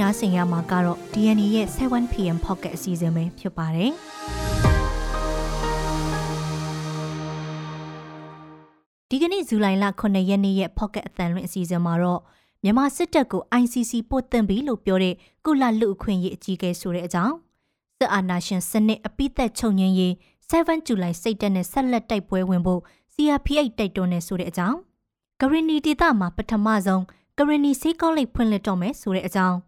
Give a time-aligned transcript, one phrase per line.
[0.00, 3.92] နားဆင်ရမှာကတော့ DNA ရဲ့ 7pm pocket အစီအစဉ်ပဲဖြစ်ပါတယ်
[9.08, 12.20] ဒီကနေ့ဇူလိုင်လ9ရက်နေ့ရဲ့ pocket အသံလွှင့်အစီအစဉ်မှာတော့
[12.62, 17.34] မြန်မာစစ်တပ်ကို ICC ပို့တင်ပြီလို့ပြောတဲ့ကုလလူအခွင့်ရေးအကြီးအကဲဆိုတဲ့အကြောင်း
[17.98, 20.12] စစ်အာဏာရှင်စနစ်အပိသက်ချုပ်ငင်းရေး
[20.50, 22.80] 7 July စိတ်တက်နဲ့ဆက်လက်တိုက်ပွဲဝင်ဖို့
[23.12, 24.78] CRPH တိုက်တွန်းနေဆိုတဲ့အကြောင်း
[25.40, 27.02] ဂရနီဒေသမှာပထမဆုံး
[27.38, 29.58] ကရနီစေးကောလိပ်ဖွင့်လှစ်တော့မယ်ဆိုတဲ့အကြောင်း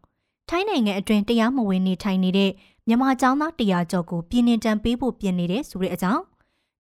[0.49, 2.51] ထိုင်းနိုင်ငံအတွင်းတရားမဝင်နေထိုင်နေတဲ့
[2.87, 6.23] မြန်မာကျောင်းသား100ကျော်ကိုပြည်နှင်တံပေးဖို့ပြင်နေတဲ့ဆိုတဲ့အကြောင်း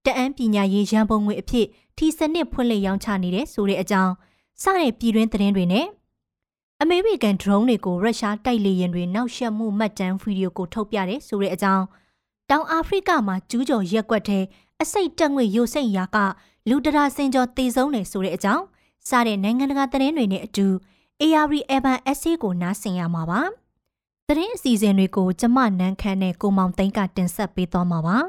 [0.05, 4.12] တအန်းပညာရေးရန်ပုံငွေအဖြစ်ထီစနစ်ဖွင့်လှစ်ရောင်းချနေတဲ့ဆိုတဲ့အကြောင်း
[4.62, 5.87] စတဲ့ပြည်တွင်းသတင်းတွေနဲ့
[6.83, 11.84] အမေရိကန် drone တွေကိုရုရှားတိုက်လေယာဉ်တွေနောက်ရှက်မှုမှတ်တမ်းဗီဒီယိုကိုထုတ်ပြတဲ့ဆိုတဲ့အကြောင်း
[12.51, 14.45] တောင်အာဖရိကမှာကျူးကျော်ရက်ွက်တဲ့
[14.83, 16.17] အစိတ်တက်ငွေယိုစိတ်ရာက
[16.69, 18.65] လူတရာစင်ကျော်တေဆုံးတယ်ဆိုတဲ့အကြောင်း
[19.09, 20.67] စတဲ့နိုင်ငံတကာသတင်းတွေနဲ့အတူ
[21.23, 23.41] ARI Evan Essay ကိုနားဆင်ရမှာပါ။
[24.28, 28.17] သတင်းအစီအစဉ်တွေကိုကျမနန်းခမ်းနဲ့ကိုမောင်သိန်းကတင်ဆက်ပေးသွားမှာပါ။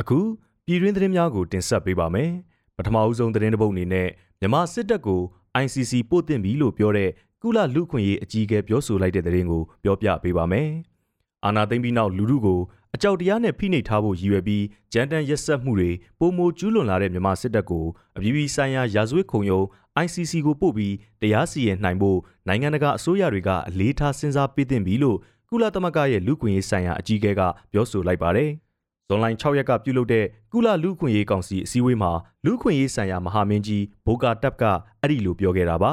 [0.00, 0.18] အခု
[0.66, 2.30] ပြည်တွင်းသတင်းများကိုတင်ဆက်ပေးပါမယ်။
[2.76, 4.08] ပထမအဦးဆုံးသတင်းတစ်ပုဒ်အနေနဲ့
[4.40, 5.20] မြန်မာစစ်တပ်ကို
[5.62, 7.10] ICC ပို့တင်ပြီလို့ပြောတဲ့
[7.42, 10.68] ကုလလူခွင့်ရေးအကြီးအကဲပြောဆိုလိုက်တဲ့သတင်းကိုပြောပြပေးပါမယ်။
[11.44, 12.60] အာနာသိမ့်ပြီးနောက်လူထုကို
[12.94, 17.86] အကြောက်တရားနဲ့ဖိနှိပ်ထားဖို့ရည်ရွယ်ပြီးကြမ်းတမ်းရက်စက်မှုတွေပုံမိုကျူးလွန်လာတဲ့မြန်မာစစ်တပ်ကို
[18.16, 19.64] အပြည်ပြည်ဆိုင်ရာရာဇဝတ်ခုံရုံး
[20.04, 25.18] ICC ကိုပို့ပြီးတရားစီရင်နိုင်ဖို့နိုင်ငံတကာအစိုးရတွေကအလေးထားစဉ်းစားပေးသင့်ပြီလို့
[25.50, 28.50] ကုလသမဂ္ဂရဲ့လူ့ခွင့်ရေးဆိုင်ရာအကြီးအကဲကပြောဆိုလိုက်ပါတယ်။
[29.06, 32.12] ဇွန်လ6ရက်ကပြုလုပ်တဲ့ကုလလူ့ခွင့်ရေးကောင်စီအစည်းအဝေးမှာ
[32.44, 34.64] လူ့ခွင့်ရေးဆိုင်ရာမဟာမင်းကြီးဘိုကာတပ်က
[35.00, 35.92] အဲ့ဒီလိုပြောခဲ့တာပါ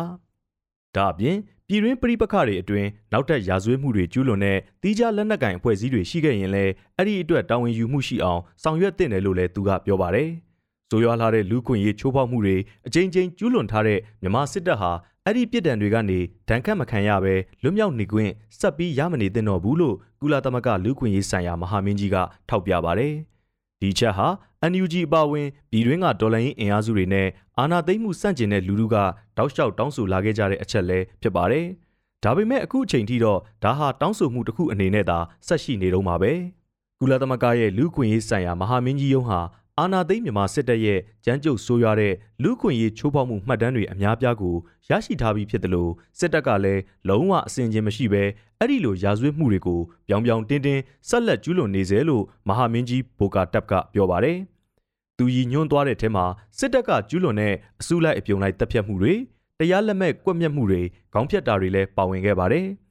[0.95, 10.29] ။ဒါအပြင် ပြည်တွင်းပဋိပက္ခတွေအတွင်းနောက်ထပ်ရာဇဝတ်မှုတွေကျူးလွန်တဲ့တီးခြားလက်နက်ကင်အဖွဲ့အစည်းတွေရှိခဲ့ရင်လည်းအဲ့ဒီအတွက်တာဝန်ယူမှုရှိအောင်ဆောင်ရွက်သင့်တယ်လို့လည်းသူကပြောပါတယ်။
[10.89, 12.55] ဆိုရွာလာတဲ့လူခွင့်ရေးချိုးဖောက်မှုတွေ
[12.87, 14.91] အကြိမ်ကြိမ်ကျူးလွန်ထားတဲ့မြန်မာစစ်တပ်ဟာ
[15.25, 22.15] အဲ့ဒီပြစ်ဒဏ်တွေကနေဒဏ်ခတ်မခံရဘဲလွတ်မြောက်နေခွင့်ဆက်ပြီးရမနေသင့်တော့ဘူးလို့ကုလသမဂ္ဂလူခွင့်ရေးဆိုင်ရာမဟာမင်းကြီးက
[22.49, 23.13] ထောက်ပြပါတယ်။
[23.81, 24.27] ဒီချက်ဟာ
[24.71, 27.27] NUG အပါအဝင်ပြည်တွင်းကဒေါ်လာရင်းအင်အားစုတွေနဲ့
[27.57, 28.95] အာဏာသိမ်းမှုစန့်ကျင်တဲ့လူထုက
[29.37, 31.65] တောက်လျှောက်တောင်းဆိုလာခဲ့ကြတဲ့အချက်လည်းဖြစ်ပါတယ်။
[32.23, 36.31] ဒါပေမဲ့အခုအချိန်ထိတော့ဒါဟာတောင်းဆိုမှုတစ်ခုအနေနဲ့သာဆက်ရှိနေတော့မှာပဲ။
[36.99, 39.39] ကုလသမဂ္ဂရဲ့လူ့ခွင့်ရေးဆိုင်ရာမဟာမင်းကြီးယုံဟာ
[39.79, 42.13] အာနာသိမ်းမြန်မာစစ်တပ်ရဲ့ကြမ်းကြုတ်ဆိုးရွားတဲ့
[42.43, 44.55] လူခွင့်ရေးချိုးဖောက်မှုမှတ်တမ်းတွေအများပြားကို
[44.89, 48.23] ရရှိထားပြီးဖြစ်တယ်လို့စစ်တပ်ကလည်းလုံးဝအစင်ချင်းမရှိဘဲ
[48.59, 54.37] အဲ့ဒီလိုရာဇဝတ်မှုတွေကိုပြောင်ပြောင်တင်းတင်းဆက်လက်ကျူးလွန်နေစေလို့မဟာမင်းကြီးဘိုကာတပ်ကပြောပါတယ်။
[55.17, 56.25] သူရည်ညွှန်းသွားတဲ့ထဲမှာ
[56.59, 59.13] စစ်တပ်ကကျူးလွန်တဲ့အစုလိုက်အပြုံလိုက်တပ်ဖြတ်မှုတွေ
[59.59, 60.81] တရားလက်မဲ့ကွက်မျက်မှုတွေ
[61.13, 62.65] ခေါင်းဖြတ်တာတွေလည်းပါဝင်ခဲ့ပါတယ်။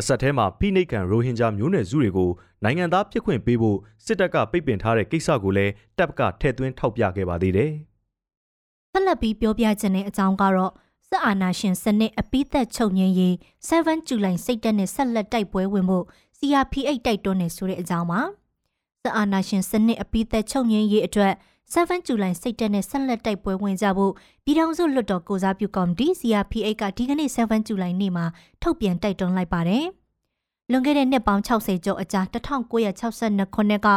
[0.00, 2.30] တစ်ဆက်တည်းမှာဖိနှိပ်ခံရိုဟင်ဂျာမျိုးနွယ်စုတွေကို
[2.64, 7.70] နိုင်ငံသားဖြစ်ခွင့်ပေးဖို့စစ်တပ်ကပိတ်ပင်ထားတဲ့ကိစ္စကိုလည်းတပ်ကထည့်သွင်းထောက်ပြခဲ့ပါသေးတယ်။
[8.92, 10.72] ဆက်လက်ပြီးပြောပြခြင်းတဲ့အကြောင်းကတော့
[11.08, 13.34] စစ်အာဏာရှင်စနစ်အပိသက်ချုပ်ငြိမ်းရေး
[13.68, 16.04] 7 July စိတ်တက်နဲ့ဆက်လက်တိုက်ပွဲဝင်ဖို့
[16.38, 18.20] CRPH တိုက်တွန်းနေဆိုတဲ့အကြောင်းပါ။
[19.02, 21.32] စစ်အာဏာရှင်စနစ်အပိသက်ချုပ်ငြိမ်းရေးအတွက်
[21.74, 24.12] 7 July စိတ်တက်နဲ့ဆက်လက်တိုက်ပွဲဝင်ကြဖို့
[24.44, 28.26] ပြည်ထောင်စုလွှတ်တော်ကိုစားပြုကော်မတီ CRPH ကဒီကနေ့7 July နေ့မှာ
[28.62, 29.84] ထုတ်ပြန်တိုက်တွန်းလိုက်ပါတယ်။
[30.70, 33.88] လွန်ခဲ့တဲ့နှစ်ပေါင်း60ကျော်အကြာ1962ခုနှစ်က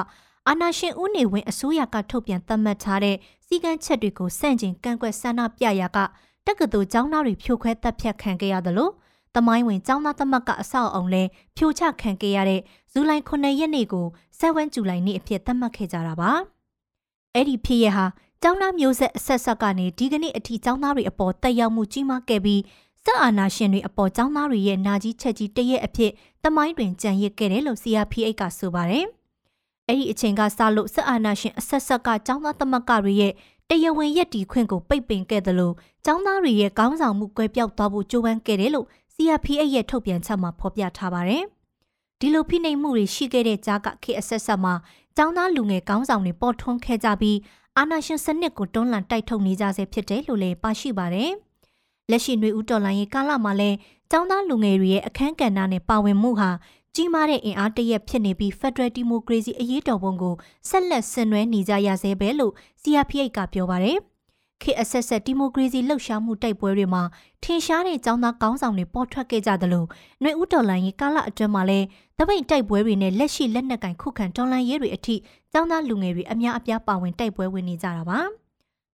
[0.48, 5.98] အာနာရှင်ဦးနေဝင်းအစိုးရကထုတ်ပြန်သတ်မှတ်ထားတဲ့စီကံချက်တွေကိုစန့်ကျင်ကန့်ကွက်ဆန္ဒပြရာက
[6.46, 8.90] တက္ကသိုလ်ကျောင်းသားတွေဖြိုခွဲတပ်ဖြတ်ခံခဲ့ရသလို
[9.36, 11.24] တမိုင်းဝင်ကျောင်းသားသမတ်ကအဆောက်အုံလဲ
[11.58, 12.62] ဖြိုချခံခဲ့ရတဲ့
[12.92, 14.08] ဇူလိုင်9ရက်နေ့ကို
[14.40, 16.32] 7ဇူလိုင်နေ့အဖြစ်သတ်မှတ်ခဲ့ကြတာပါ။
[17.36, 18.06] အဲ့ဒီဖြစ်ရဟာ
[18.42, 22.62] ကျောင်းသားမျိုးဆက်အဆက်ဆက်ကနေဒီကနေ့အထိကျောင်းသားတွေအပေါ်တက်ရောက်မှုကြီးမားခဲ့ပြီး
[23.06, 26.12] စစ်အာဏာရှင်တွေအပေါ်ကျောင်းသားတွေရဲ့နာကြီးချက်ကြီးတရက်အဖြစ်
[26.44, 29.06] တမိုင်းတွင်ကြံရစ်ခဲ့တယ်လို့ CRPH ကဆိုပါတယ်။
[29.88, 33.34] အဲ့ဒီအချိန်ကစလို့စစ်အာဏာရှင်အဆက်ဆက်ကကျောင်းသားသမဂ္ဂတွေရဲ့
[33.70, 41.44] တရားဝင်ရက်တီခွင့်ကိုပိတ်ပင်ခဲ့တယ်လို့ကျောင်းသားတွေရဲ့ကောင်းဆောင်မှုကွဲပြောက်သွားဖို့ကြိုးပမ်းခဲ့တယ်လို့ CRPH ရဲ့ထုတ်ပြန်ချက်မှာဖော်ပြထားပါတယ်။
[42.20, 44.74] ဒီလိုဖိနှိပ်မှုတွေရှိခဲ့တဲ့ကြားကခေအဆက်ဆက်မှာ
[45.18, 47.38] ကျောင်းသားလူငယ်ကောင်းဆောင်တွေပေါ်ထွန်းခဲ့ကြပြီး
[47.78, 51.32] အာနာရှင်စနစ်ကိုတွန်းလှန်တိုက်ထုတ်နေကြဆဲဖြစ်တယ်လို့လည်းပါရှိပါတယ်။
[52.10, 53.78] လက်ရှိຫນွေဦးတော်လိုင်းရဲ့ကာလမှာလည်း
[54.12, 56.50] ကျောင်းသားလူငယ်တွေရဲ့အခန်းကဏ္ဍနဲ့ပါဝင်မှုဟာ
[56.96, 60.36] ကြီးမားတဲ့အင်အားတရက်ဖြစ်နေပြီး Federal Democracy အရေးတော်ပုံကို
[60.70, 63.98] ဆက်လက်ဆင်နွှဲနေကြရဆဲပဲလို့ CRPH ကပြောပါတယ်။
[64.63, 67.03] ခေတ်အဆက်ဆက်ဒီမိုကရေစီလှုပ်ရှားမှုတိုက်ပွဲတွေမှာ
[67.43, 69.85] ထင်ရှားတဲ့ចောင်းသားကောင်းဆောင်တွေပေါ်ထွက်ခဲ့ကြသလို
[70.21, 71.87] ຫນွေဦးတော်လိုင်းရဲ့ကာလအတွင်းမှာလည်း
[72.19, 75.15] တပိတ်တိုက်ပွဲတွေနဲ့လက်ရှိလက်နက်ကင်ခုခံတော်လှန်ရေးတွေအထိ
[75.53, 78.19] ចောင်းသားလူငယ်တွေအများအပြားပါဝင်တိုက်ပွဲဝင်နေကြတာပါ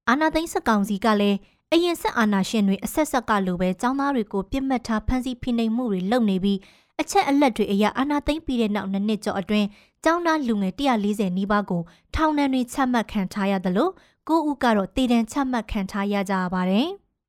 [0.08, 1.38] အာနာသိန်းစကောင်စီကလည်း
[1.72, 6.58] အရင်ဆက်အာနာရှင်တွေအဆက်ဆက်ကလိုပဲចောင်းသားတွေကိုပြစ်မှတ်ထားဖမ်းဆီးဖိနှိပ်မှုတွေလုပ်နေပြီး
[7.00, 9.66] အချက်အလက်တွေအရအာနာသိမ့်ပြီးတဲ့နောက်နှစ်နှစ်ကျော်အတွင်း
[10.04, 11.82] ကျောင်းသားလူငယ်140နီးပါးကို
[12.14, 13.88] ထောင်ဒဏ်တွေချမှတ်ခံထားရသလို
[14.29, 16.87] 9ဦးကတော့တည်တံချမှတ်ခံထားရကြပါတယ်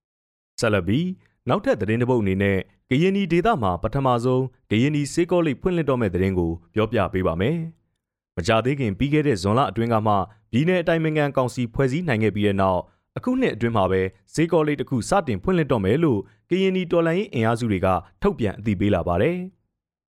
[0.61, 1.07] ။ဆက်လက်ပြီး
[1.49, 2.59] နောက်ထပ်သတင်းတစ်ပုဒ်အနေနဲ့
[2.91, 7.57] ကရင်နီဒေသမှာပထမဆုံးကရင်နီစေကောလိပ်ဖွင့်လှစ်တော့မဲ့သတင်းကိုပြောပြပေးပါမယ်။
[8.37, 10.15] မကြသေးခင်ပြီးခဲ့တဲ့ဇွန်လအတွင်းကမှ
[10.51, 12.81] ပြည်내အတိုင်းအငံကောင်စီဖွဲ့စည်းနိုင်ခဲ့ပြီးတဲ့နောက်
[13.17, 14.03] အခုနှစ်အတွင်းမှာပဲ
[14.35, 16.21] ဈေးကောလိပ်တစ်ခုစတင်ဖွင့်လှစ်တော့မယ်လို့
[16.51, 17.89] ကရင်နီတော်လိုင်းအင်အားစုတွေက
[18.23, 19.37] ထုတ်ပြန်အသိပေးလာပါတယ်။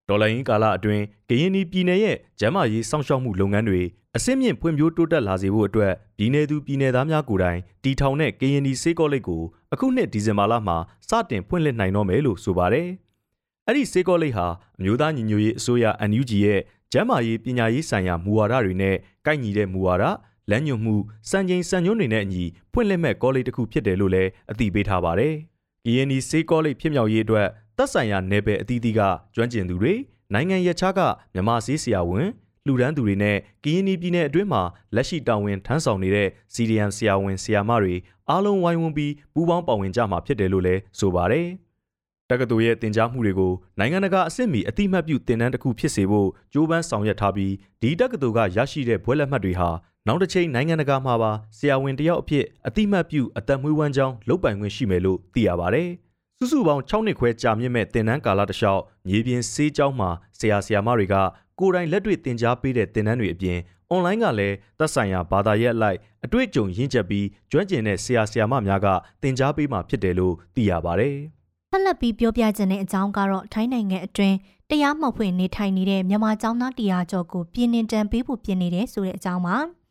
[0.09, 3.81] တော်လိုင်းကာလအတွင်းကရင်နီပြည်နယ်ရဲ့ကျန်းမာရေးစောင့်ရှောက်မှုလုပ်ငန်းတွေ
[4.15, 9.41] အစစ်မြင့်ဖွံ့ဖြိုးတိုးတက်လာစေဖို့အတွက်ပြည်내သူပြည်내သားများကိုယ်တိုင်တီထောင်တဲ့ကရင်နီစေးကောလိပ်ကို
[9.73, 10.77] အခုနှစ်ဒီဇင်ဘာလမှာ
[11.07, 12.87] စတင်ဖွင့်လှစ်နိုင်တော့မယ်လို့ဆိုပါတယ်။
[13.67, 14.47] အဲ့ဒီစေးကောလိပ်ဟာ
[14.77, 16.61] အမျိုးသားညီညွတ်ရေးအစိုးရ NUG ရဲ့
[16.91, 18.95] ကျန်းမာရေးပညာရေးဆိုင်ရာမူဝါဒတွေနဲ့
[19.25, 20.03] ကိုက်ညီတဲ့မူဝါဒ
[20.49, 20.95] လမ်းညွှန်မှု
[21.29, 25.33] စံချိန်စံညွှန်းတွေနဲ့အညီဖွင့်လှစ်မဲ့ကောလိပ်တစ်ခုဖြစ်တယ်လို့လည်းအသိပေးထားပါတယ်။
[25.85, 27.47] KNI စေးကောလိပ်ဖြစ်မြောက်ရေးအတွက်
[27.77, 29.01] သက်ဆိုင်ရာနယ်ပယ်အသီးသီးက
[29.35, 29.93] ကျွမ်းကျင်သူတွေ
[30.33, 30.99] နိုင်ငံရခြားက
[31.33, 32.27] မြန်မာစည်းဆရာဝန်
[32.67, 34.61] လူဒန်းသူတွေနဲ့ကရင်ပြည်နယ်အတွင်းမှာ
[34.95, 37.95] လက်ရှိတာဝန်ထမ်းဆောင်နေတဲ့ CDM ဆရာဝန်ဆရာမတွေ
[38.29, 41.47] အားလုံးဝိုင်းဝန်းပြီးပူးပေါင်းပါဝင်ကြမှာဖြစ်တယ်လို့လည်းဆိုပါတယ်။
[42.29, 49.69] တက္ကသိုလ်ရဲ့တင် जा မှုတွေကိုနိုင်ငံတကာအဆင့်မီအတိမတ်ပြုတင်နန်းတစ်ခုဖြစ်စေဖို့ကြိုးပမ်းဆောင်ရွက်ထားပြီးဒီတက္ကသိုလ်ကရရှိတဲ့ဘွဲ့လက်မှတ်တွေဟာ
[50.07, 55.89] နောက်တစ်ချိန်နိုင်ငံတကာမှာပါဆရာဝန်တယောက်အဖြစ်အတိမတ်ပြုအသက်မွေးဝမ်းကြောင်းလုပ်ပိုင်ခွင့်ရှိမယ်လို့သိရပါတယ်။
[56.43, 60.09] စုစုပေါင်း6နှစ်ခွဲကြာမြင့်မဲ့တင်နန်းကာလတစ်လျှောက်မြေပြင်ဆေးကျောင်းမှာ
[60.39, 61.15] ဆရာဆရာမတွေက
[61.59, 63.57] ကိုယ်တိုင်လက်တွေ့သင်ကြားပေးတဲ့သင်တန်းတွေအပြင်
[63.89, 68.87] အွန်လိုင်းကလည်းသက်ဆိုင်ရာဘာသာရပ်အလိုက်အတွေ့အကြုံရင့်ကျက်ပြီးကျွမ်းကျင်တဲ့ဆရာဆရာမများက
[69.21, 71.15] သင်ကြားပေးမှာဖြစ်တယ်လို့သိရပါတယ်။
[71.71, 74.35] ဆက်လက်ပြီးပြောပြခြင်းတဲ့အကြောင်းကတော့ထိုင်းနိုင်ငံအတွင်း
[74.69, 79.57] တရားမှောက်ဖွင့်နေထိုင်နေတဲ့မြန်မာကျောင်းသားတရားကျော်ကိုပြင်းနှင်တန်ပေးဖို့ပြင်နေတယ်ဆိုတဲ့အကြောင်းပါ။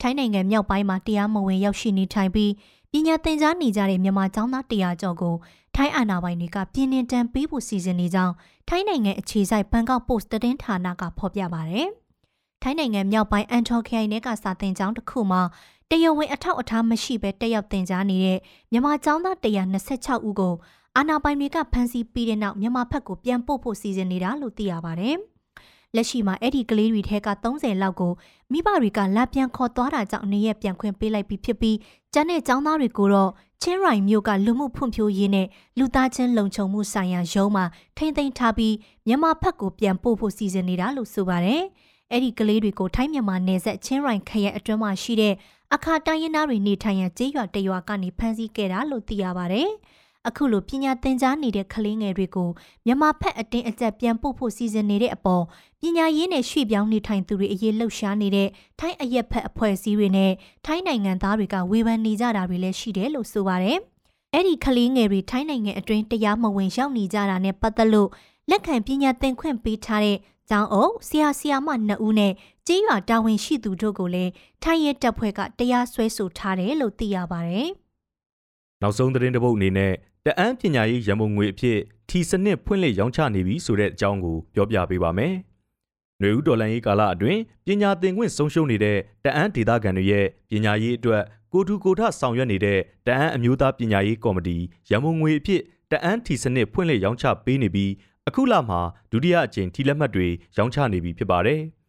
[0.00, 2.50] ထိုင်းနိုင်ငံမြောက်ပိုင်းမှာတရားမဝင်ရောက်ရှိနေထိုင်ပြီး
[2.94, 5.34] ပညာသင်ကြားနေကြတဲ့မြန်မာကျောင်းသားတရားကျော်ကို
[5.74, 8.34] ထိုင်းအာဏာပိုင်တွေကပြင်းနှင်တန်ပေးဖို့စီစဉ်နေကြောင်း
[8.68, 11.80] ထိုင်းနိုင်ငံအခြေစိုက်ဘန်ကောက်ပို့စ်သတင်းဌာနကဖော်ပြပါဗျ။
[12.62, 15.42] ထိုင်းနိုင်ငံမြောက်ပိုင်းအန်ထော်ခိုင်နယ်ကစာသင်ကျောင်းတစ်ခုမှာ
[15.90, 18.38] တရဝင်းအထောက်အထားမရှိဘဲတက်ရောက်သင်ကြားနေတဲ့
[18.72, 19.36] မြန်မာကျောင်းသား
[19.82, 20.54] 126ဦးကို
[20.96, 25.16] အာနာပိုင်တွေကဖမ်းဆီးပြီးတဲ့နောက်မြန်မာဘက်ကိုပြန်ပို့ဖို့စီစဉ်နေတာလို့သိရပါတယ်။
[25.96, 28.12] လက်ရှိမှာအဲ့ဒီကလေးတွေထဲက30လောက်ကို
[28.52, 31.76] မိဘတွေကလက်ပြန်ခေါ်သွားတာကြောင့်နေရပြန်ခွင့်ပေးလိုက်ပြီးဖြစ်ပြီး
[32.14, 33.30] ကျန်တဲ့ကျောင်းသားတွေကိုတော့
[33.62, 35.46] ချင်းရိုင်မြို့ကလူမှုဖွံ့ဖြိုးရေးနဲ့
[35.78, 37.64] လူသားချင်းလုံခြုံမှုဆိုင်ရာရုံးမှာ
[37.96, 38.74] ထိမ့်သိမ်းထားပြီး
[39.06, 41.62] မြန်မာဘက်ကိုပြန်ပို့ဖို့စီစဉ်နေတာလို့ဆိုပါတယ်။
[42.10, 45.34] အဲ့ဒီကလေးတွေကိုထိုင်းမြန်မာနယ်စပ်ချင်းရိုင်ခရိုင်အတွင်းမှာရှိတဲ့
[45.74, 49.68] အခါတိုင်းရင်းသားတွေနေထိုင်ရကျေးရွာတရွာကနေဖမ်းဆီးခဲ့တာလို့သိရပါတယ်။
[50.28, 52.50] အခုလိုပညာသင်ကြားနေတဲ့ကလေးငယ်တွေကို
[52.86, 55.44] မြန်မာဖက်အတင်းအကျပ်ပြန်ပို့ဖို့စီစဉ်နေတဲ့အပေါ်
[55.80, 58.48] ပညာရေးနဲ့ရွှေ့ပြောင်းနေထိုင်သူတွေအရေးလှုပ်ရှားနေတဲ့
[58.80, 60.32] ထိုင်းအရက်ဖက်အဖွဲ့အစည်းတွေနဲ့
[60.66, 63.78] ထိုင်းနိုင်ငံသားတွေကဝေဖန်နေကြတာတွေလည်းရှိတယ်လို့ဆိုပါတယ်။
[64.34, 68.08] အဲ့ဒီကလေးငယ်တွေထိုင်းနိုင်ငံအတွင်းတရားမဝင်ရောက်နေကြတာနဲ့ပတ်သက်လို့
[68.50, 70.18] လက်ခံပညာသင်ခွင့်ပေးထားတဲ့
[70.50, 72.32] ကျောင်းအုပ်ဆရာဆရာမနှစ်ဦးနဲ့
[72.66, 74.30] ကြေးရွာတာဝန်ရှိသူတို့ကိုလည်း
[74.62, 77.68] ထိုင်းရဲတပ်ဖွဲ့ကတရားစွဲဆိုထားတယ်လို့သိရပါတယ်။
[78.82, 79.92] နောက်ဆုံးသတင်းတစ်ပုဒ်အနေနဲ့
[80.26, 81.78] တအန်းပညာရေးရန်ပုံငွေအဖြစ်
[82.08, 85.34] ထီစနစ်ဖွင့်လှစ်ရောင်းချနေပြီဆိုတဲ့အကြောင်းကိုပြောပြပေးပါမယ်။
[86.18, 91.22] ຫນွေဦးတော်လန်ရေးကာလအတွင်းပညာသင်ခွင့်ဆုံးရှုံးနေတဲ့တအန်းဒေသခံတွေရဲ့ပညာရေးအတွက်
[91.52, 94.56] ကိုထူကိုထဆောင်ရွက်နေတဲ့တအန်းအမျိုးသားပညာရေးကော်မတီ
[94.90, 95.60] ရန်ပုံငွေအဖြစ်
[95.90, 97.92] တအန်းထီစနစ်ဖွင့်လှစ်ရောင်းချပေးနေပြီး
[98.28, 98.80] အခုလမှာ
[99.10, 101.60] ဒုတိယအကြိမ်ထီလက်မှတ်တွေရောင်းချနေပြီဖြစ်ပါတယ်။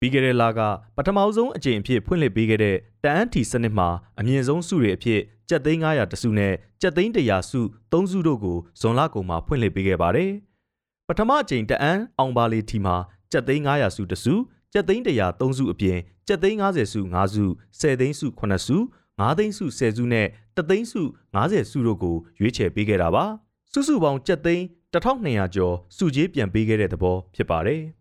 [0.00, 0.60] ပြီးခဲ့တဲ့လက
[0.96, 3.88] ပထမဆုံးအကြိမ်အဖြစ်ဖွင့်လှစ်ပေးခဲ့တဲ့တအန်းထီစနစ်မှာ
[4.18, 7.60] အမြင့်ဆုံးစုတွေအဖြစ်ကြက်သိန်း900တစုနဲ့ကြက်သိန်း100စု
[7.92, 10.32] 3စုတို့ကိုဇွန်လကုန်မှာဖွင့်လှစ်ပေးခဲ့ပါတယ်။
[11.08, 12.96] ပထမအကြိမ်တအန်းအောင်ပါလီထီမှာ
[13.32, 14.34] ကြက်သိန်း900စုတစု
[14.72, 17.44] ကြက်သိန်း100 3စုအပြင်ကြက်သိန်း90စု5စု
[17.80, 18.76] 10သိန်းစု9စု
[19.18, 20.26] 9သိန်းစု10စုနဲ့
[20.56, 21.02] တသိန်းစု
[21.36, 23.24] 90စုတို့ကိုရွေးချယ်ပေးခဲ့တာပါ။
[23.72, 24.64] စုစုပေါင်းကြက်သိန်း
[24.94, 27.82] 1200ကျော်စုကြေးပြန်ပေးခဲ့တဲ့သဘောဖြစ်ပါတယ်။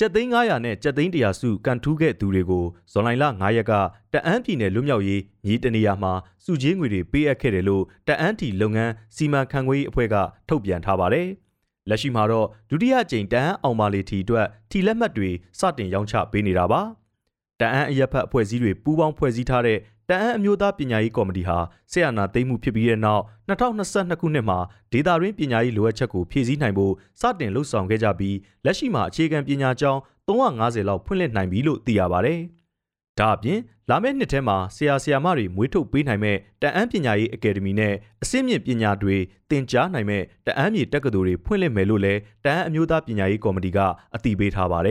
[0.00, 3.08] ကျပ်သိန်း900နဲ့ကျပ်သိန်း100စုကန်ထူးခဲ့သူတွေကိုဇွန်လ
[3.40, 3.72] 9ရက်က
[4.12, 6.12] တအန်းပြည်နယ်လွတ်မြောက်ရေးညီတနေရာမှာ
[6.44, 10.16] စုကြီးငွေတွေပေးအပ်ခဲ့တယ်လို့တအန်းတီလုပ်ငန်းစီမံခန့်ခွဲရေးအဖွဲ့က
[10.48, 11.28] ထုတ်ပြန်ထားပါတယ်။
[11.88, 16.80] လက်ရှိမှာတော့ဒုတိယကြိမ်တအန်းအောင်မာလီထီအတွက်ထီလက်မှတ်တွေစတင်ရောင်းချပေးနေတာပါ။
[17.60, 19.78] တအန်းအရက်ဖတ်အဖွဲ့အစည်းတွေပူးပေါင်းဖွဲ့စည်းထားတဲ့
[20.10, 21.58] တအန်းအမျိုးသားပညာရေးကော်မတီဟာ
[21.92, 24.58] ဆက်အာဏာသိမ်းမှုဖြစ်ပြီးတဲ့နောက်2022ခုနှစ်မှာ
[24.92, 32.34] ဒေတာရင်းပညာရေးလိုအပ်ချက်ကိုဖြည့်ဆည်းနိုင်ဖို့စတင်လှုပ်ဆောင်ခဲ့ကြပြီးလက်ရှိမှာအခြေခံပညာကျောင်း350လောက်ဖွင့်လှစ်နိုင်ပြီလို့သိရပါဗျ။
[33.18, 33.58] ဒါအပြင်
[33.90, 39.16] လာမယ့်နှစ်ထဲမှာဆရာဆရာမတွေမွေးထုတ်ပေးနိုင်မဲ့တအန်းပညာရေးအကယ်ဒမီနဲ့အစင်းမြင့်ပညာတွေ
[39.50, 43.78] သင်ကြားနိုင်မဲ့တအန်းမြေတက္ကသိုလ်တွေဖွင့်လှစ်မယ်လို့လည်းတအန်းအမျိုးသားပညာရေးကော်မတီက
[44.14, 44.88] အတည်ပြုထားပါတ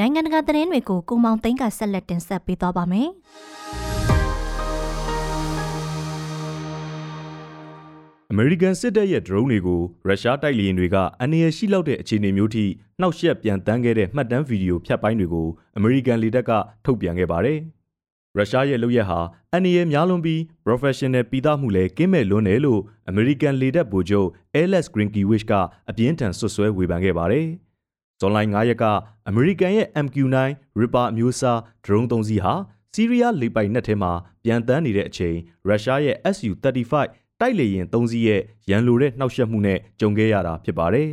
[0.00, 3.08] နိုင်ငံတကာသတင်းတွေကိုကိုမောင်သိန်းကဆက်လက်တင်ဆက်ပေးသွားပါမယ်။
[8.30, 12.64] အမေရိကန်စစ်တပ်ရဲ့ drone တွေကိုရုရှားတိုက်လေယာဉ်တွေကအနေရရှိလောက်တဲ့အခြေအနေမျိုးထိ
[13.00, 16.50] နှောက်ယှက်ပြန်တန်းခဲ့တဲ့မှတ်တမ်းဗီဒီယိုဖြတ်ပိုင်းတွေကိုအမေရိကန်လေတပ်က
[16.84, 17.58] ထုတ်ပြန်ခဲ့ပါတယ်။
[18.36, 19.20] ရုရှားရဲ့လုပ်ရက်ဟာ
[19.52, 24.28] အန်နီရဲ့များလွန်ပြီး professional ပြီးသားမှုလည်းကင်းမဲ့လွန်းတယ်လို့ American လေတပ်ဗိုလ်ချုပ်
[24.60, 25.52] Alex Grinkiewicz က
[25.90, 27.46] အပြင်းထန်ဆွဆွဲဝေဖန်ခဲ့ပါတယ်။
[28.20, 28.84] ဇွန်လ9ရက်က
[29.28, 30.36] အမေရိကန်ရဲ့ MQ-9
[30.80, 32.54] Reaper အမျိုးအစားဒရုန်းသုံးစီးဟာ
[32.94, 34.12] စီးရီးယားလေပိုင်နက်ထဲမှာ
[34.44, 36.92] ပြန်တန်းနေတဲ့အချိန်ရုရှားရဲ့ Su-35
[37.40, 41.08] တိုက်လေယာဉ်သုံးစီးရဲ့ရန်လိုတဲ့နှောက်ယှက်မှုနဲ့ကြုံခဲ့ရတာဖြစ်ပါတယ်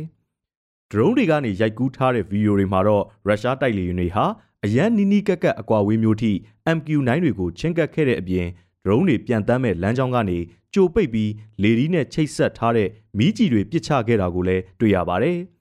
[0.90, 4.24] ။ဒရုန်းတွေကနေရိုက်ကူးထားတဲ့ဗီဒီယိုတွေမှာတော့ရုရှားတိုက်လေယာဉ်တွေဟာ
[4.64, 6.32] အရန်နီးနီးကက်ကက်အကွာဝေးမျိုးထိ
[6.76, 8.46] MQ9 တွေကိုချင်းကပ်ခဲ့တဲ့အပြင်
[8.84, 10.38] ဒရုန်းတွေပြန်တမ်းမဲ့လမ်းကြောင်းကနေ
[10.74, 11.30] ကြိုပိတ်ပြီး
[11.62, 15.38] လေဒီနဲ့ချိတ်ဆက်ထားတဲ့မီးကြီးတွေပစ်ချခဲ့တာကိုလည်းတွေ့ရပါတယ်။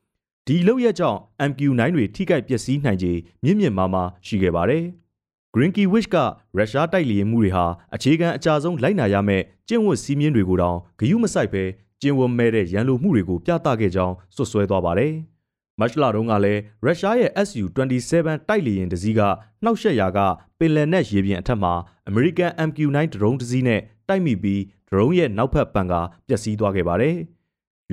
[0.48, 1.20] ဒီလောက်ရက်ကြောင့်
[1.50, 4.84] MQ9 တွေထိခိုက်ပျက်စီးနိုင်ခြေမြင့်မြင့်မားမားရှိခဲ့ပါတယ်။
[5.54, 6.16] Grinky Wish က
[6.58, 11.64] ရုရှားတိုက်လေယာဉ်မှုတွေဟာအခြေခံအကြဆုံးလိုက်နာရမယ့်ကျင့်ဝတ်စည်းမျဉ်းတွေကိုတောင်ဂရုမစိုက်ဘဲ
[12.02, 15.14] ကျင့်ဝတ်မဲ့တဲ့ရန်လိုမှုတွေကိုပြသခဲ့ကြောင်းစွပ်စွဲသွားပါတယ်။
[15.80, 19.22] မတ်လတုန်းကလည်းရုရှားရဲ့ Su-27 တိုက်လေယာဉ်တစ်စီးက
[19.64, 20.20] နှောက်ယှက်ရာက
[20.60, 21.74] ပင်လယ်နက်ရေပြင်အထက်မှာ
[22.10, 25.94] American MQ-9 ဒရုန်းတစ်စီးနဲ့တိုက်မိပြီးဒရုန်းရဲ့နောက်ဖက်ပံက
[26.28, 27.16] ပျက်စီးသွားခဲ့ပါတယ်။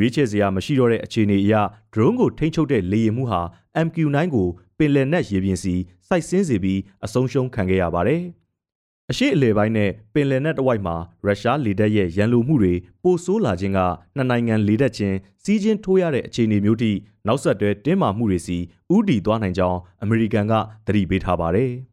[0.01, 1.55] ရွေးချယ်စရာမရှိတော့တဲ့အခြေအနေအရ
[1.93, 3.41] ဒရုန်းကိုထိန်းချုပ်တဲ့လေယာဉ်မှုဟာ
[3.87, 5.75] MQ-9 ကိုပင်လယ်နက်ရေပြင်စီ
[6.09, 8.23] စိုက်ဆင်းစေပြီးအဆုံးရှုံးခံခဲ့ရပါတယ်။
[9.11, 13.79] အရှိအလေပိုင်းနဲ့ပင်လယ်နက်တဝိုက်မှာရုရှားလေတပ်ရဲ့ရန်လိုမှုတွေပိုဆိုးလာခြင်းက
[14.17, 16.93] နှစ်နိုင်ငံလေတပ်ချင်းစီးချင်းထိုးရတဲ့အခြေအနေမျိုးထိ
[17.27, 18.57] နောက်ဆက်တွဲတင်းမာမှုတွေစီ
[18.95, 20.53] ဥတီသွားနိုင်ကြောင်းအမေရိကန်က
[20.87, 21.73] သတိပေးထားပါတယ်။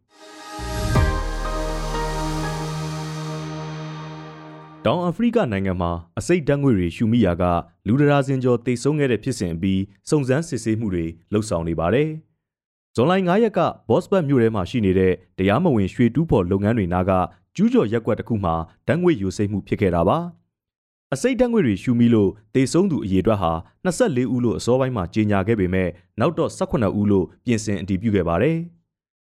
[4.86, 7.44] တောင်အာဖရိကနိုင်ငံမှာအစိတ်ဓာတ်ငွေတွေရှူမိရာက
[7.88, 12.10] လူဒရာစင်ကျော်တိတ်ဆုံးခဲ့တဲ့ဖြစ်စဉ်အပြီးစုံစမ်းစစ်ဆေးမှုတွေလှုပ်ဆောင်နေပါတယ်။
[12.96, 17.12] ဇွန်လ9ရက်ကဘော့စဘတ်မြို့ထဲမှာရှိနေတဲ့တရားမဝင်ရွှေတူးဖော်လုပ်ငန်းတွေနာက
[17.56, 18.56] ကျူးကျော်ရက်ကွက်တစ်ခုမှာ
[18.88, 20.18] ဓာတ်ငွေယူစိမ့်မှုဖြစ်ခဲ့တာပါ
[21.14, 23.52] အစိတ်ဓာတ်ငွေတွေရှူမိလို့တေဆုံးသူအရေအတွက်ဟာ
[23.86, 28.58] 24ဦးလို့အစောပိုင်းမှာကြေညာခဲ့ပေမဲ့နောက်တော့18ဦးလို့ပြင်ဆင်အတည်ပြုခဲ့ပါတယ်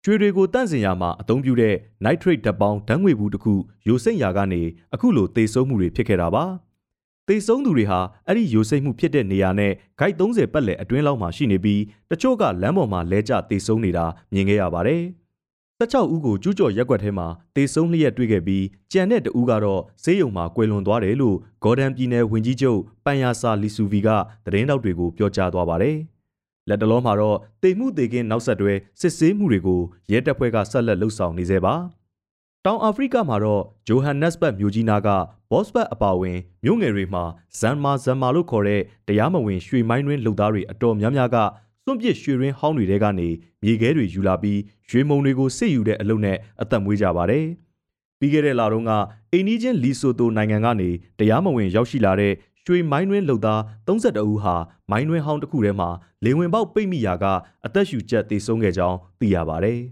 [0.08, 3.54] ကျွေတွေကိုတန့်စင်ရမှာအသုံးပြုတဲ့ nitrate ဓာတ်ပေါင်းဓာတ်ငွေဘူးတစ်ခု
[3.88, 4.62] ယိုစိမ့်ရာကနေ
[4.94, 6.44] အခုလိုတေဆုံးမှုတွေဖြစ်ခဲ့တာပါ။
[7.28, 11.82] သေဆုံးသူတွေဟာအဲ့ဒီယိုစိမ့်မှုဖြစ်တဲ့နေရာနဲ့ဂိုက်30ပတ်လည်အတွင်းလောက်မှာရှိနေပြီး
[12.12, 15.02] တချို့ကလမ်းပေါ်မှာလဲကျသေဆုံးနေတာမြင်ခဲ့ရပါတယ်။
[15.80, 24.10] 16ဦးကိုကျူးကျော်ရက်ွက်ထဲမှာသေဆုံးလျက်တွေ့ခဲ့ပြီးကြံတဲ့တဦးကတော့ဆေးရုံမှာကွယ်လွန်သွားတယ်လို့ဂေါ်ဒန်ပြည်နယ်ဝန်ကြီးချုပ်ပန်ယာစာလီဆူဗီက
[24.46, 25.98] သတင်းတောက်တွေကိုပြောကြားသွားပါတယ်။
[26.70, 29.82] လက်တလုံးမှာတော့တေမှုတေကင်းနောက်ဆက်တွဲစစ်ဆေးမှုတွေကို
[30.12, 31.76] ရဲတပ်ဖွဲ့ကဆက်လက်လှုပ်ဆောင်နေသေးပါ။
[32.66, 35.08] တောင်အာဖရိကမှာတော့ဂျိုဟန်နက်စ်ဘတ်မြို့ကြီးနာက
[35.52, 37.24] ဘော့စဘတ်အပါဝင်မြို့ငယ်တွေမှာ
[37.60, 41.38] ဇန်မာဇန်မာလို့ခေါ်တဲ့တရားမဝင်ရွှေမိုင်းတွင်းလုပ်သားတွေအတော်များများက
[41.84, 43.28] စွန့်ပစ်ရွှေရင်းဟောင်းတွေထဲကနေ
[43.64, 47.46] မြေခဲတွေယူလာပြီးရွှေမုံတွေကိုစစ်ယူတဲ့အလုပ်နဲ့အသက်မွေးကြပါတယ်။
[48.20, 48.92] ပြီးခဲ့တဲ့လတုန်းက
[49.32, 52.34] အိန္ဒိချင်းလီဆိုတိုနိုင်ငံကနေတရားမဝင်ရောက်ရှိလာတဲ့
[52.68, 54.56] ရွှေမိုင်းတွင်းလုပ်သား32ဦးဟာ
[54.92, 55.90] မိုင်းတွင်းဟောင်းတစ်ခုထဲမှာ
[56.26, 57.26] လေဝင်ပေါက်ပိတ်မိရာက
[57.66, 59.80] အသက်ရှူကျက်သေဆုံးခဲ့ကြောင်းသိရပါတယ်။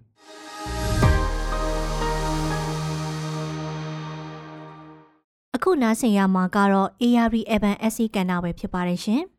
[5.55, 9.21] အခုနားဆင်ရမှာကတော့ ARD Evan SC ကဏ္ဍပဲဖြစ်ပါတယ်ရှင်။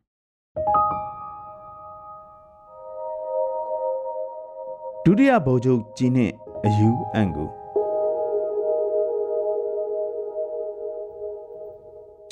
[5.05, 6.33] ဒုတိယဗိုလ်ချုပ်ကြီးနှင့်
[6.65, 7.49] အယူအန်ကို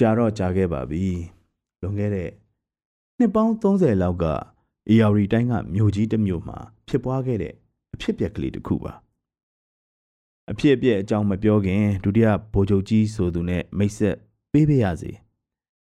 [0.03, 1.03] ကြာတော့ကြာခဲ့ပါပြီ။
[1.81, 2.29] လွန်ခဲ့တဲ့
[3.19, 4.25] နှစ်ပေါင်း30လောက်က
[4.89, 6.57] ARD တိုင်းကမြို့ကြီးတစ်မြို့မှာ
[6.87, 7.53] ဖြစ်ပွားခဲ့တဲ့
[7.93, 8.93] အဖြစ်အပျက်ကလေးတစ်ခုပါ။
[10.51, 14.15] အဖြစ်အပျက်အကြောင်းမပြောခင်ဒုတိယဗိုလ်ချုပ်ကြီးဆိုသူနဲ့မိတ်ဆက်
[14.51, 15.11] ပေးပေးရစေ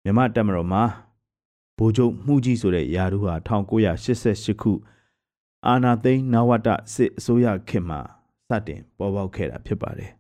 [0.05, 0.83] မြမတက်မတော်မှာ
[1.79, 4.73] ဗိုလ်ချုပ်မှုကြီးဆိုတဲ့ယာရုဟာ1988ခု
[5.67, 8.01] အာနာသိန်းနဝတစစ်အစိုးရခေတ်မှာ
[8.49, 10.11] စတင်ပေါ်ပေါက်ခဲ့တာဖြစ်ပါတယ်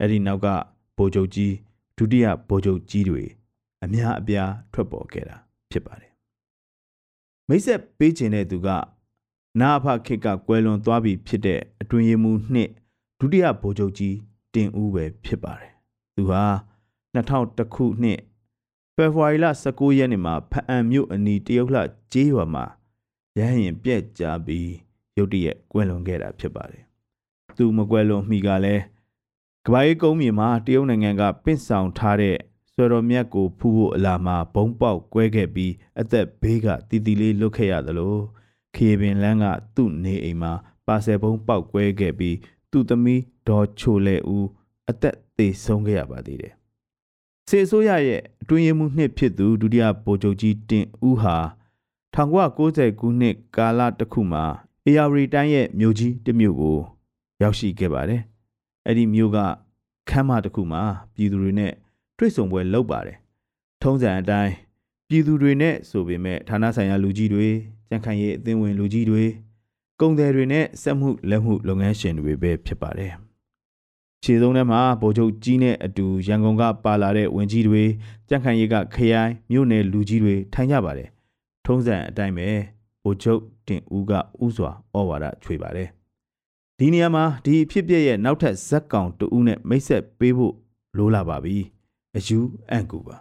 [0.00, 0.46] အဲ့ဒီနောက်က
[0.96, 1.52] ဗိုလ်ချုပ်ကြီး
[1.98, 3.24] ဒုတိယဗိုလ်ချုပ်ကြီးတွေ
[3.84, 5.36] အများအပြားထွက်ပေါ်ခဲ့တာ
[5.70, 6.12] ဖြစ်ပါတယ်
[7.48, 8.68] မိတ်ဆက်ပေးခြင်းတဲ့သူက
[9.60, 12.70] နာအဖခေတ်ကကွယ်လွန်သွားပြီဖြစ်တဲ့အတွင်ရမှုနှစ်
[13.18, 14.16] ဒုတိယဗိုလ်ချုပ်ကြီး
[14.54, 15.72] တင်ဦးပဲဖြစ်ပါတယ်။
[16.16, 16.44] သူဟာ
[17.14, 18.20] 2001ခုနှစ်
[18.96, 22.64] ဖေဖော်ဝါရီလ19ရက်နေ့မှာဖအံမြို့အနီးတရုတ်လှကျေးရွာမှာ
[23.38, 24.70] ရဟရင်ပြက်ကြပြီး
[25.16, 26.84] ရုတ်တရက်ကွယ်လွန်ခဲ့တာဖြစ်ပါတယ်။
[27.56, 28.82] သူမကွယ်လွန်မိကလည်း
[29.70, 32.36] ကဘာရေးကုန်းမြေမှာတရုတ်နိုင်ငံကပင့်ဆောင်ထားတဲ့
[32.72, 38.16] ဆွေတော်မြတ်ကိုဖူးဖို့အလာမှာဘုံပေါက်ကွဲခဲ့ပြီးအသက်ဘေးကတီတီလေးလွတ်ခဲ့ရသလို
[38.74, 39.44] ခေပင်လန်းက
[39.74, 40.52] သူ့နေအိမ်မှာ
[40.86, 42.36] ပါဆယ်ဘုံပေါက်ကွဲခဲ့ပြီး
[42.70, 44.46] သူ့သမီးဒေါ်ချိုလဲဦး
[44.90, 46.52] အသက်သေဆုံးခဲ့ရပါသေးတယ်။
[47.48, 51.36] စေဆိုးရရဲ့အတွင်းရမှုနှစ်ဖြစ်သူဒုတိယဗိုလ်ချုပ်ကြီးတင်ဦးဟာ
[52.14, 54.44] 1990ခုနှစ်ကာလတစ်ခုမှာ
[54.86, 56.78] အေယာရီတိုင်းရဲ့မြို့ကြီးတစ်မြို့ကို
[57.42, 58.22] ရောက်ရှိခဲ့ပါတယ်။
[58.88, 59.38] အဲ့ဒီမြို့က
[60.08, 60.82] ခမ်းမတစ်ခုမှာ
[61.14, 61.72] ပြည်သူတွေနဲ့
[62.18, 63.16] တွေ့ဆုံပွဲလုပ်ပါတယ်။
[63.82, 64.52] ထုံးစံအတိုင်း
[65.08, 67.48] ပြည်သူတွေနဲ့ဆိုပေမဲ့ဌာနဆိုင်ရာလူကြီးတွေ
[67.88, 69.24] ကြံ့ခိုင်ရေးအသင်းဝင်လူကြီးတွေ
[70.00, 73.12] ကုန်သည်တွေနဲ့စက်မှုလက်မှုလုပ်ငန်းရှင်တွေပဲဖြစ်ပါတယ်
[74.22, 77.82] ခြေဆုံးထဲမှာဗိုလ်ချုပ်ကြီးနဲ့အတူရန်ကုန်ကပါလာတဲ့ဝင်ကြီးတွေ
[78.28, 81.08] ကြန့်ခိုင်ရေးကခရိုင်မြို့နယ်လူကြီးတွေထိုင်ကြပါတယ်
[81.66, 82.48] ထုံးစံအတိုင်းပဲ
[83.02, 84.12] ဗိုလ်ချုပ်တင်ဦးက
[84.44, 85.88] ဥစွာဩဝါဒချွေပါတယ်
[86.80, 90.54] ဒီနေရာမှာဒီအဖြစ်ပြက်ရဲ့နောက်ထပ်ဇက်ကောင်တူဦးနဲ့မိတ်ဆက်ပေးဖို့
[90.96, 91.56] လိုလာပါပြီ
[92.16, 92.38] အယူ
[92.70, 93.16] အန့်ကူပါ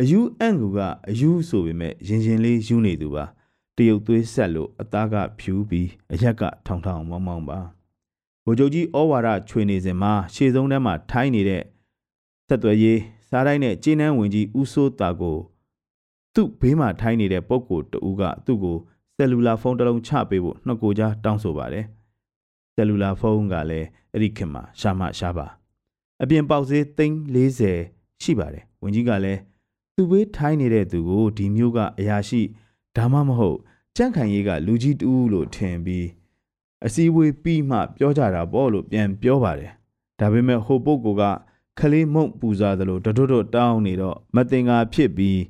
[0.00, 3.24] အယူအန့်ကူကအယူဆိုပေမဲ့ရင်ရင်လေးယူနေသူပါ
[3.76, 7.58] တရုတ်သွေးဆက်လို့အသားကဖြူပြီးအရက်ကထောင်ထောင်မောင်းမောင်းပါ
[8.44, 11.62] ဗိုလ်ချုပ်ကြီးဩဝါဒချွေနေစဉ်မှာရှေ့ဆုံးထဲမှာထိုင်းနေတဲ့
[12.48, 15.36] ဆက်သွယ်ရေးစားတိုင်းနဲ့ကျင်းနှန်းဝင်ကြီးဦးစိုးတာကို
[16.34, 18.76] သူ့ဘေးမှာထိုင်းနေတဲ့ပုံကိုတူကသူ့ကို
[19.16, 21.86] ဆယ်လူလာဖုန်းတစ်လုံးချပေးဖို့နှုတ်ကိုကြားတောင်းဆိုပါတယ်
[22.74, 25.46] ဆယ်လူလာဖုန်းကလည်းအဲ့ဒီခင်မှာရှာမရှားပါ
[26.22, 29.40] အပြင်ပေါက်ဈေးသိန်း40ရှိပါတယ်ဝင်ကြီးကလည်း
[29.94, 32.40] သူ့ဘေးထိုင်းနေတဲ့သူကိုဒီမျိုးကအရာရှိ
[32.96, 33.58] ဒါမှမဟုတ်
[33.96, 36.06] ကြန့်ခိုင်ရေးကလူကြီးတူလို့ထင်ပြီး
[36.86, 39.72] အစည်းအဝေးပြီးမှပြောကြတာပေါ့လို့ပြန်ပြောပါတယ်
[40.18, 41.24] ဒါပေမဲ့ဟိုပုဂ္ဂိုလ်က
[41.78, 45.40] ခလေးမုံပူစားသလိုတတွတ်တွတ်တောင်းနေတော့မတင်ငါဖြစ်ပြီး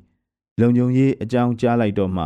[0.60, 2.24] လုံုံရေးအကြောင်းကြားလိုက်တော့မှ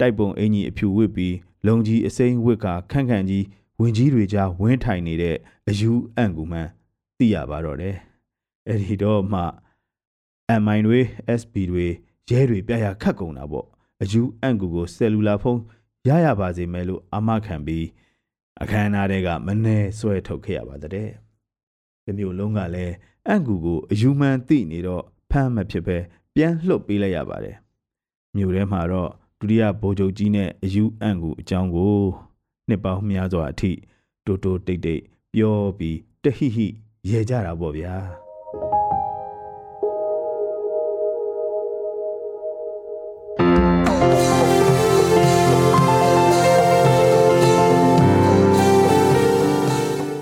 [0.00, 1.34] တိုက်ပုံအင်ကြီးအဖြူဝစ်ပြီး
[1.66, 3.44] လုံကြီးအစိမ့်ဝစ်ကခန့်ခန့်ကြီး
[3.82, 5.36] ဝင်ကြီးတွေကြားဝင်းထိုင်နေတဲ့
[5.68, 6.70] အယူအန့်ကူမှန်း
[7.18, 7.96] သိရပါတော့တယ်
[8.68, 9.40] အဲ့ဒီတော့မှ
[10.50, 10.98] အမိုင်တွေ
[11.40, 11.86] SB တွေ
[12.28, 13.66] ရဲတွေပြရခတ်ကုန်တာပေါ့
[14.02, 15.62] အယူအန့်ကူကိုဆယ်လူလာဖုန်း
[16.08, 17.86] ရရပါစေမယ်လို့အမခံပြီး
[18.62, 21.08] အခမ်းအနားတွေကမနှဲဆွဲထုတ်ခဲ့ရပါတဲ့။
[22.04, 22.94] ဒီမျိုးလုံးကလည်း
[23.26, 25.96] အန့်ကူကိုအယူမှန်သိနေတော့ဖမ်းမဖြစ်ပဲ
[26.34, 27.56] ပြန်လှုပ်ပေးလိုက်ရပါတယ်။
[28.36, 31.96] မြို့ထဲမှာတော့ဒုတိယဗိုလ်ချုပ်ကြီးနဲ့အယူအန့်ကူအကြောင်းကို
[32.68, 33.72] နှစ်ပေါင်းများစွာအထိ
[34.26, 35.02] တိုးတိုးတိတ်တိတ်
[35.34, 36.66] ပြောပြီးတဟိဟိ
[37.10, 37.96] ရေကြတာပေါ့ဗျာ။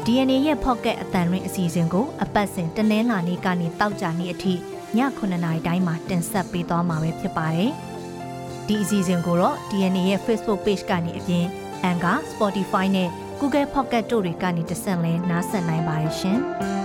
[0.07, 4.57] DNA ရဲ့ Pocket အတန်ရင်းအစီအစဉ်ကိုအပတ်စဉ်တနင်္လာနေ့ကနေတောက်ကြနေ့အထိည
[4.97, 7.71] 9:00နာရီတိုင်းမှာတင်ဆက်ပေးသွားမှာပဲဖြစ်ပါတယ်။
[8.67, 11.47] ဒီအစီအစဉ်ကိုတော့ DNA ရဲ့ Facebook Page ကနေအပြင်
[11.91, 13.09] Anchor, Spotify နဲ့
[13.41, 16.41] Google Pocket တို့တွေကနေတဆင့်လဲနားဆင်နိုင်ပါတယ်ရှင်။